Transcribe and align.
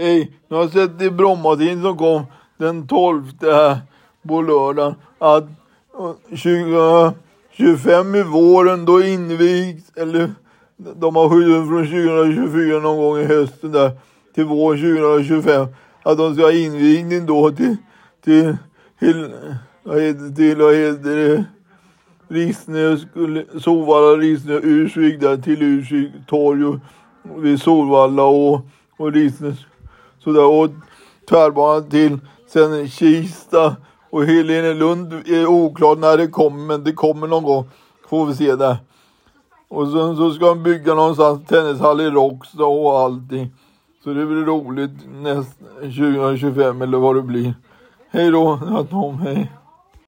Hej, 0.00 0.30
nu 0.48 0.56
har 0.56 0.62
jag 0.62 0.72
sett 0.72 1.02
i 1.02 1.10
Brommatidningen 1.10 1.82
som 1.82 1.96
kom 1.96 2.22
den 2.56 2.88
12 2.88 3.22
här 3.40 3.78
på 4.28 4.42
lördagen 4.42 4.94
att 5.18 5.44
eh, 5.98 6.12
2025 6.28 8.14
i 8.14 8.22
våren 8.22 8.84
då 8.84 9.02
invigs, 9.02 9.92
eller 9.96 10.30
de 10.76 11.16
har 11.16 11.28
skjutit 11.28 11.68
från 11.68 11.86
2024 11.86 12.80
någon 12.80 12.96
gång 12.96 13.18
i 13.18 13.24
hösten 13.24 13.72
där 13.72 13.90
till 14.34 14.44
våren 14.44 14.80
2025 14.80 15.66
att 16.02 16.18
de 16.18 16.34
ska 16.34 16.42
ha 16.42 16.52
invigning 16.52 17.26
då 17.26 17.50
till, 17.50 17.76
till, 18.24 18.56
till 18.98 19.30
vad 19.82 20.02
heter, 20.02 20.34
till, 20.36 20.56
vad 20.56 20.74
heter 20.74 21.16
det, 21.16 21.44
Rissne, 22.28 22.98
Solvalla, 23.60 24.16
Rissne, 24.16 24.60
Ursvik 24.62 25.20
där 25.20 25.36
till 25.36 25.62
Ursvik 25.62 26.12
torg 26.26 26.64
och 26.64 26.78
vid 27.36 27.62
Solvalla 27.62 28.24
och, 28.24 28.60
och 28.96 29.12
så 30.18 30.24
sådär 30.24 30.44
och 30.44 30.70
tvärbanan 31.28 31.90
till 31.90 32.18
sen 32.52 32.88
Kista 32.88 33.76
och 34.10 34.24
Helenelund 34.24 35.12
är 35.12 35.46
oklart 35.46 35.98
när 35.98 36.16
det 36.16 36.26
kommer 36.26 36.66
men 36.66 36.84
det 36.84 36.92
kommer 36.92 37.26
någon 37.26 37.44
gång. 37.44 37.70
Får 38.08 38.26
vi 38.26 38.34
se 38.34 38.56
där. 38.56 38.76
Och 39.68 39.88
sen 39.88 40.16
så 40.16 40.30
ska 40.30 40.46
de 40.46 40.62
bygga 40.62 40.94
någonstans 40.94 41.46
tennishall 41.46 42.00
i 42.00 42.10
Råcksta 42.10 42.64
och 42.64 42.98
allting. 42.98 43.54
Så 44.04 44.10
det 44.10 44.26
blir 44.26 44.44
roligt 44.44 44.90
näst 45.22 45.58
2025 45.80 46.82
eller 46.82 46.98
vad 46.98 47.16
det 47.16 47.22
blir. 47.22 47.54
Hej 48.10 48.30
då, 48.30 48.58
Tom, 48.90 49.18
hej. 49.18 49.52